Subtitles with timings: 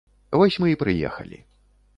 [0.41, 1.37] Вось мы і прыехалі.